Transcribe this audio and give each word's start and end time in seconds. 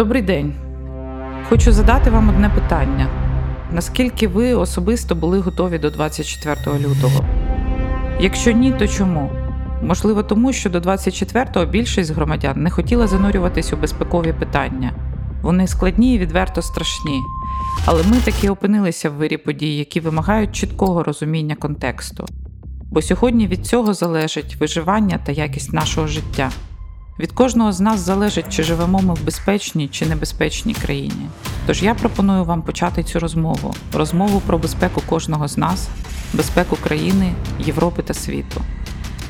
Добрий 0.00 0.22
день. 0.22 0.54
Хочу 1.48 1.72
задати 1.72 2.10
вам 2.10 2.28
одне 2.28 2.50
питання: 2.50 3.08
наскільки 3.72 4.28
ви 4.28 4.54
особисто 4.54 5.14
були 5.14 5.40
готові 5.40 5.78
до 5.78 5.90
24 5.90 6.78
лютого? 6.78 7.24
Якщо 8.20 8.52
ні, 8.52 8.72
то 8.72 8.88
чому? 8.88 9.30
Можливо, 9.82 10.22
тому 10.22 10.52
що 10.52 10.70
до 10.70 10.78
24-го 10.78 11.66
більшість 11.66 12.10
громадян 12.10 12.62
не 12.62 12.70
хотіла 12.70 13.06
занурюватись 13.06 13.72
у 13.72 13.76
безпекові 13.76 14.32
питання. 14.32 14.92
Вони 15.42 15.66
складні 15.66 16.14
і 16.14 16.18
відверто 16.18 16.62
страшні. 16.62 17.20
Але 17.86 18.02
ми 18.02 18.16
таки 18.16 18.50
опинилися 18.50 19.10
в 19.10 19.12
вирі 19.12 19.36
подій, 19.36 19.76
які 19.76 20.00
вимагають 20.00 20.52
чіткого 20.52 21.02
розуміння 21.02 21.54
контексту. 21.54 22.24
Бо 22.90 23.02
сьогодні 23.02 23.46
від 23.46 23.66
цього 23.66 23.94
залежить 23.94 24.56
виживання 24.60 25.18
та 25.26 25.32
якість 25.32 25.72
нашого 25.72 26.06
життя. 26.06 26.50
Від 27.20 27.32
кожного 27.32 27.72
з 27.72 27.80
нас 27.80 28.00
залежить, 28.00 28.48
чи 28.48 28.62
живемо 28.62 28.98
ми 29.02 29.14
в 29.14 29.24
безпечній 29.24 29.88
чи 29.88 30.06
небезпечній 30.06 30.74
країні. 30.74 31.28
Тож 31.66 31.82
я 31.82 31.94
пропоную 31.94 32.44
вам 32.44 32.62
почати 32.62 33.02
цю 33.02 33.20
розмову 33.20 33.74
розмову 33.92 34.42
про 34.46 34.58
безпеку 34.58 35.02
кожного 35.06 35.48
з 35.48 35.58
нас, 35.58 35.88
безпеку 36.32 36.76
країни, 36.76 37.32
Європи 37.58 38.02
та 38.02 38.14
світу. 38.14 38.60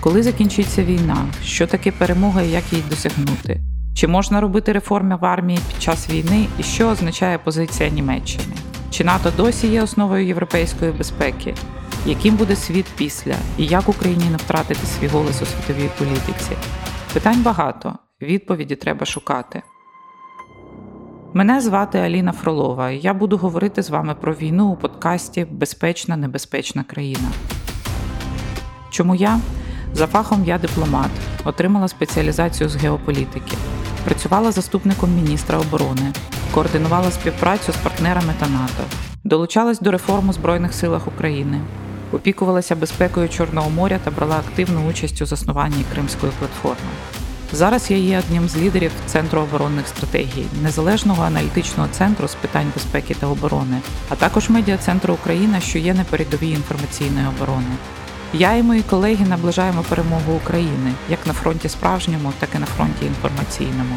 Коли 0.00 0.22
закінчиться 0.22 0.84
війна, 0.84 1.16
що 1.44 1.66
таке 1.66 1.92
перемога 1.92 2.42
і 2.42 2.50
як 2.50 2.72
її 2.72 2.84
досягнути? 2.90 3.60
Чи 3.94 4.06
можна 4.06 4.40
робити 4.40 4.72
реформи 4.72 5.16
в 5.16 5.24
армії 5.24 5.58
під 5.72 5.82
час 5.82 6.10
війни 6.10 6.46
і 6.58 6.62
що 6.62 6.88
означає 6.88 7.38
позиція 7.38 7.88
Німеччини? 7.88 8.54
Чи 8.90 9.04
НАТО 9.04 9.32
досі 9.36 9.66
є 9.66 9.82
основою 9.82 10.26
європейської 10.26 10.92
безпеки? 10.92 11.54
Яким 12.06 12.34
буде 12.36 12.56
світ 12.56 12.86
після 12.96 13.34
і 13.58 13.66
як 13.66 13.88
Україні 13.88 14.24
не 14.30 14.36
втратити 14.36 14.86
свій 14.86 15.08
голос 15.08 15.42
у 15.42 15.46
світовій 15.46 15.88
політиці? 15.98 16.52
Питань 17.14 17.42
багато, 17.42 17.94
відповіді 18.22 18.76
треба 18.76 19.06
шукати. 19.06 19.62
Мене 21.32 21.60
звати 21.60 21.98
Аліна 21.98 22.32
Фролова, 22.32 22.90
я 22.90 23.14
буду 23.14 23.36
говорити 23.36 23.82
з 23.82 23.90
вами 23.90 24.14
про 24.14 24.34
війну 24.34 24.68
у 24.68 24.76
подкасті 24.76 25.46
Безпечна 25.50 26.16
небезпечна 26.16 26.84
країна. 26.84 27.28
Чому 28.90 29.14
я? 29.14 29.40
За 29.92 30.06
фахом 30.06 30.44
я 30.44 30.58
дипломат, 30.58 31.10
отримала 31.44 31.88
спеціалізацію 31.88 32.68
з 32.68 32.76
геополітики, 32.76 33.56
працювала 34.04 34.52
заступником 34.52 35.14
міністра 35.14 35.58
оборони, 35.58 36.12
координувала 36.54 37.10
співпрацю 37.10 37.72
з 37.72 37.76
партнерами 37.76 38.34
та 38.38 38.48
НАТО, 38.48 38.84
долучалась 39.24 39.80
до 39.80 39.90
реформ 39.90 40.28
у 40.28 40.32
Збройних 40.32 40.74
силах 40.74 41.08
України, 41.08 41.60
опікувалася 42.12 42.76
безпекою 42.76 43.28
Чорного 43.28 43.70
моря 43.70 44.00
та 44.04 44.10
брала 44.10 44.36
активну 44.36 44.88
участь 44.88 45.22
у 45.22 45.26
заснуванні 45.26 45.84
Кримської 45.92 46.32
платформи. 46.38 46.90
Зараз 47.52 47.90
я 47.90 47.96
є 47.96 48.18
одним 48.18 48.48
з 48.48 48.56
лідерів 48.56 48.92
Центру 49.06 49.40
оборонних 49.40 49.88
стратегій, 49.88 50.46
незалежного 50.62 51.22
аналітичного 51.22 51.88
центру 51.92 52.28
з 52.28 52.34
питань 52.34 52.72
безпеки 52.74 53.14
та 53.14 53.26
оборони, 53.26 53.80
а 54.08 54.14
також 54.14 54.50
медіа-центру 54.50 55.14
Україна, 55.14 55.60
що 55.60 55.78
є 55.78 55.94
на 55.94 56.04
передовій 56.04 56.50
інформаційної 56.50 57.26
оборони. 57.26 57.76
Я 58.32 58.56
і 58.56 58.62
мої 58.62 58.82
колеги 58.82 59.26
наближаємо 59.28 59.84
перемогу 59.88 60.32
України 60.44 60.92
як 61.08 61.26
на 61.26 61.32
фронті 61.32 61.68
справжньому, 61.68 62.32
так 62.38 62.48
і 62.54 62.58
на 62.58 62.66
фронті 62.66 63.06
інформаційному. 63.06 63.96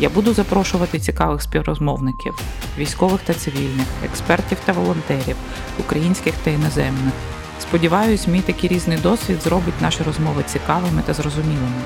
Я 0.00 0.08
буду 0.08 0.34
запрошувати 0.34 0.98
цікавих 0.98 1.42
співрозмовників, 1.42 2.34
військових 2.78 3.20
та 3.20 3.34
цивільних, 3.34 3.86
експертів 4.04 4.58
та 4.64 4.72
волонтерів, 4.72 5.36
українських 5.78 6.34
та 6.44 6.50
іноземних. 6.50 7.12
Сподіваюсь, 7.60 8.26
мій 8.26 8.40
такий 8.40 8.70
різний 8.70 8.98
досвід 8.98 9.42
зробить 9.42 9.82
наші 9.82 10.02
розмови 10.02 10.42
цікавими 10.46 11.02
та 11.06 11.14
зрозумілими, 11.14 11.82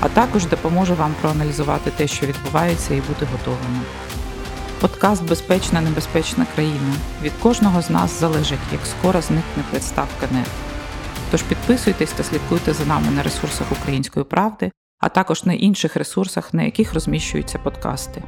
а 0.00 0.08
також 0.08 0.46
допоможе 0.46 0.94
вам 0.94 1.14
проаналізувати 1.20 1.90
те, 1.90 2.06
що 2.06 2.26
відбувається, 2.26 2.94
і 2.94 3.00
бути 3.00 3.26
готовими. 3.32 3.80
Подкаст 4.80 5.28
Безпечна 5.28 5.80
небезпечна 5.80 6.46
країна. 6.54 6.94
Від 7.22 7.32
кожного 7.32 7.82
з 7.82 7.90
нас 7.90 8.20
залежить, 8.20 8.58
як 8.72 8.80
скоро 8.86 9.20
зникне 9.20 9.62
приставка 9.70 10.26
«не». 10.32 10.44
Тож 11.30 11.42
підписуйтесь 11.42 12.12
та 12.12 12.22
слідкуйте 12.22 12.72
за 12.72 12.84
нами 12.84 13.10
на 13.10 13.22
ресурсах 13.22 13.66
Української 13.72 14.24
правди, 14.24 14.70
а 14.98 15.08
також 15.08 15.44
на 15.44 15.52
інших 15.52 15.96
ресурсах, 15.96 16.54
на 16.54 16.62
яких 16.62 16.94
розміщуються 16.94 17.58
подкасти. 17.58 18.22